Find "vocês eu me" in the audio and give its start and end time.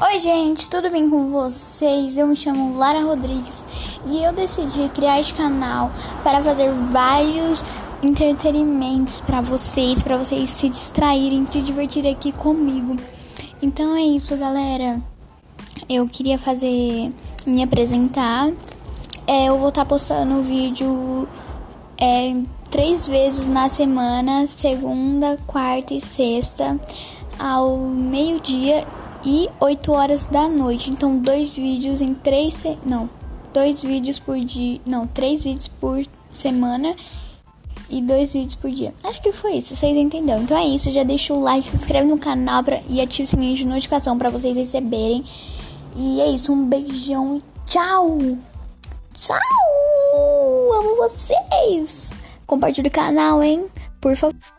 1.32-2.36